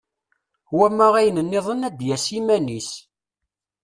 Wama 0.77 1.07
ayen-nniḍen 1.19 1.85
ad 1.87 1.95
d-yas 1.97 2.25
iman-is. 2.37 2.89